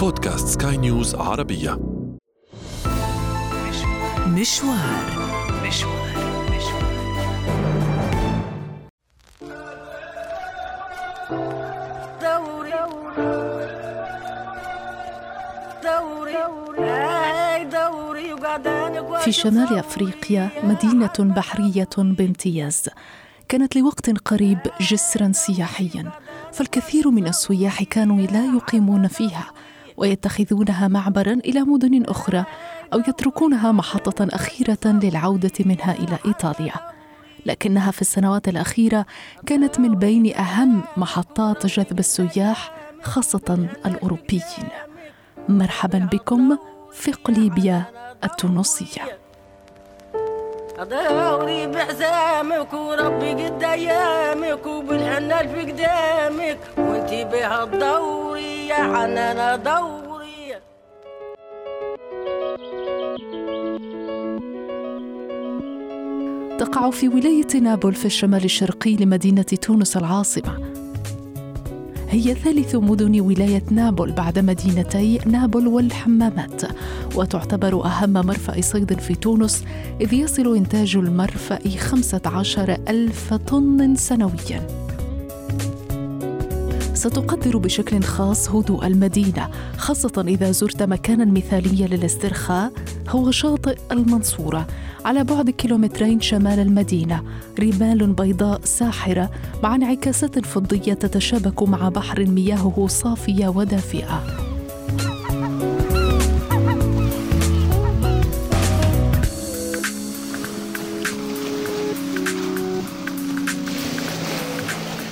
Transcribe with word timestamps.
بودكاست 0.00 0.62
سكاي 0.62 0.76
نيوز 0.76 1.14
عربية. 1.14 1.78
مشوار. 4.26 4.76
مشوار 5.66 6.10
دوري. 12.22 12.72
دوري 17.72 19.20
في 19.20 19.32
شمال 19.32 19.78
أفريقيا 19.78 20.50
مدينة 20.62 21.12
بحرية 21.18 21.88
بامتياز. 21.96 22.88
كانت 23.48 23.76
لوقت 23.76 24.10
قريب 24.10 24.58
جسرا 24.80 25.32
سياحيا 25.32 26.12
فالكثير 26.52 27.10
من 27.10 27.26
السياح 27.26 27.82
كانوا 27.82 28.20
لا 28.20 28.44
يقيمون 28.44 29.08
فيها. 29.08 29.46
ويتخذونها 30.00 30.88
معبرا 30.88 31.32
إلى 31.32 31.60
مدن 31.60 32.04
أخرى 32.04 32.44
أو 32.92 32.98
يتركونها 32.98 33.72
محطة 33.72 34.28
أخيرة 34.30 34.78
للعودة 34.84 35.52
منها 35.60 35.92
إلى 35.92 36.18
إيطاليا. 36.26 36.74
لكنها 37.46 37.90
في 37.90 38.00
السنوات 38.00 38.48
الأخيرة 38.48 39.06
كانت 39.46 39.80
من 39.80 39.94
بين 39.94 40.36
أهم 40.36 40.82
محطات 40.96 41.66
جذب 41.66 41.98
السياح 41.98 42.72
خاصة 43.02 43.68
الأوروبيين. 43.86 44.68
مرحبا 45.48 46.08
بكم 46.12 46.58
في 46.92 47.12
قليبيا 47.12 47.82
التونسية. 48.24 49.02
دوري 50.80 51.66
بعزامك 51.66 52.72
وربي 52.72 53.30
قد 53.32 53.62
أيامك 53.62 54.66
وبالحنان 54.66 55.48
في 55.48 55.72
قدامك 55.72 56.58
وانتي 56.78 57.24
بها 57.24 57.64
الدوري 57.64 58.39
يا 58.70 58.76
حنانة 58.76 59.56
دوري. 59.56 60.54
تقع 66.58 66.90
في 66.90 67.08
ولاية 67.08 67.60
نابل 67.62 67.94
في 67.94 68.06
الشمال 68.06 68.44
الشرقي 68.44 68.96
لمدينة 68.96 69.42
تونس 69.42 69.96
العاصمة. 69.96 70.58
هي 72.08 72.34
ثالث 72.34 72.74
مدن 72.74 73.20
ولاية 73.20 73.62
نابل 73.70 74.12
بعد 74.12 74.38
مدينتي 74.38 75.18
نابل 75.26 75.66
والحمامات 75.68 76.62
وتعتبر 77.16 77.84
أهم 77.84 78.12
مرفأ 78.12 78.60
صيد 78.60 79.00
في 79.00 79.14
تونس 79.14 79.64
إذ 80.00 80.14
يصل 80.14 80.56
إنتاج 80.56 80.96
المرفأ 80.96 81.58
15 81.78 82.76
ألف 82.88 83.34
طن 83.34 83.94
سنوياً. 83.94 84.89
ستقدر 87.00 87.56
بشكل 87.58 88.02
خاص 88.02 88.50
هدوء 88.50 88.86
المدينة 88.86 89.48
خاصة 89.76 90.24
إذا 90.28 90.50
زرت 90.50 90.82
مكانا 90.82 91.24
مثاليا 91.24 91.86
للاسترخاء 91.86 92.72
هو 93.08 93.30
شاطئ 93.30 93.78
المنصورة 93.92 94.66
على 95.04 95.24
بعد 95.24 95.50
كيلومترين 95.50 96.20
شمال 96.20 96.58
المدينة 96.58 97.22
رمال 97.60 98.12
بيضاء 98.12 98.60
ساحرة 98.64 99.30
مع 99.62 99.74
انعكاسات 99.74 100.46
فضية 100.46 100.94
تتشابك 100.94 101.62
مع 101.62 101.88
بحر 101.88 102.26
مياهه 102.26 102.86
صافية 102.88 103.48
ودافئة. 103.48 104.49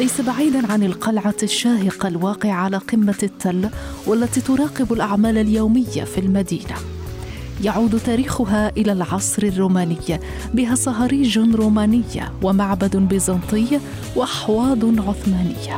ليس 0.00 0.20
بعيدا 0.20 0.72
عن 0.72 0.82
القلعة 0.82 1.34
الشاهقة 1.42 2.08
الواقعة 2.08 2.52
على 2.52 2.76
قمة 2.76 3.18
التل 3.22 3.68
والتي 4.06 4.40
تراقب 4.40 4.92
الأعمال 4.92 5.38
اليومية 5.38 6.04
في 6.04 6.18
المدينة. 6.18 6.74
يعود 7.64 8.00
تاريخها 8.06 8.72
إلى 8.76 8.92
العصر 8.92 9.42
الروماني 9.42 10.20
بها 10.54 10.74
صهاريج 10.74 11.38
رومانية 11.38 12.32
ومعبد 12.42 12.96
بيزنطي 12.96 13.80
وأحواض 14.16 14.84
عثمانية. 15.08 15.76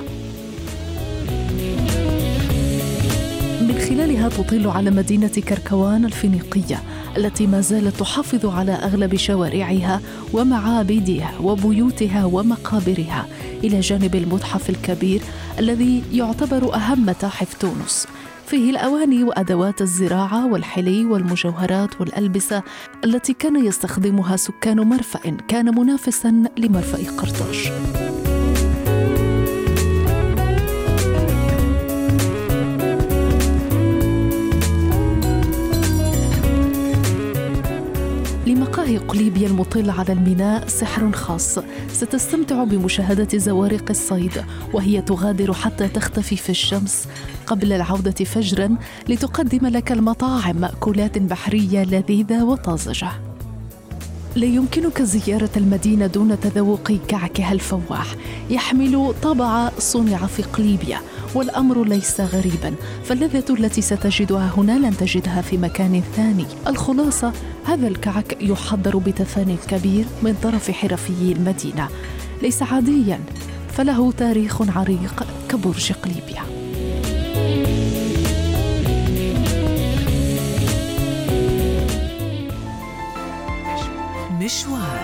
من 3.61 3.79
خلالها 3.89 4.29
تطل 4.29 4.69
على 4.69 4.91
مدينة 4.91 5.29
كركوان 5.49 6.05
الفينيقية 6.05 6.83
التي 7.17 7.47
ما 7.47 7.61
زالت 7.61 7.97
تحافظ 7.97 8.47
على 8.47 8.73
أغلب 8.73 9.17
شوارعها 9.17 10.01
ومعابدها 10.33 11.33
وبيوتها 11.41 12.25
ومقابرها 12.25 13.27
إلى 13.65 13.81
جانب 13.81 14.15
المتحف 14.15 14.71
الكبير 14.71 15.23
الذي 15.59 16.03
يعتبر 16.13 16.75
أهم 16.75 17.07
متاحف 17.07 17.55
تونس. 17.55 18.07
فيه 18.47 18.71
الأواني 18.71 19.25
وأدوات 19.25 19.81
الزراعة 19.81 20.47
والحلي 20.47 21.05
والمجوهرات 21.05 22.01
والألبسة 22.01 22.63
التي 23.05 23.33
كان 23.33 23.67
يستخدمها 23.67 24.37
سكان 24.37 24.81
مرفأ. 24.81 25.37
كان 25.49 25.79
منافسا 25.79 26.45
لمرفأ 26.59 27.17
قرطاج. 27.17 27.73
لمقاهي 38.83 38.99
قليبيا 38.99 39.49
المطل 39.49 39.91
على 39.91 40.13
الميناء 40.13 40.69
سحر 40.69 41.13
خاص. 41.13 41.59
ستستمتع 41.93 42.65
بمشاهدة 42.65 43.39
زوارق 43.39 43.91
الصيد 43.91 44.45
وهي 44.73 45.03
تغادر 45.03 45.53
حتى 45.53 45.89
تختفي 45.89 46.37
في 46.37 46.51
الشمس. 46.51 47.09
قبل 47.47 47.73
العودة 47.73 48.25
فجرا 48.25 48.77
لتقدم 49.09 49.67
لك 49.67 49.93
المطاعم 49.93 50.57
مأكولات 50.57 51.19
بحرية 51.19 51.85
لذيذة 51.85 52.45
وطازجة. 52.45 53.09
لا 54.37 54.47
يمكنك 54.47 55.03
زيارة 55.03 55.51
المدينة 55.57 56.07
دون 56.07 56.41
تذوق 56.41 56.93
كعكها 57.09 57.53
الفواح. 57.53 58.07
يحمل 58.51 59.15
طابع 59.23 59.71
صنع 59.79 60.27
في 60.27 60.43
قليبيا 60.43 60.99
والأمر 61.35 61.85
ليس 61.85 62.21
غريبا 62.21 62.75
فاللذة 63.05 63.45
التي 63.51 63.81
ستجدها 63.81 64.53
هنا 64.57 64.79
لن 64.79 64.97
تجدها 64.97 65.43
في 65.43 65.57
مكان 65.57 66.03
ثاني. 66.17 66.47
الخلاصة 66.67 67.33
هذا 67.65 67.89
الكعك 67.89 68.37
يحضر 68.41 68.97
بتفان 68.97 69.57
كبير 69.69 70.05
من 70.23 70.37
طرف 70.43 70.71
حرفيي 70.71 71.33
المدينة. 71.33 71.89
ليس 72.43 72.63
عاديا 72.63 73.21
فله 73.69 74.13
تاريخ 74.13 74.63
عريق 74.77 75.27
كبرج 75.49 75.93
قليبيا. 75.93 76.43
مشوار. 84.41 85.02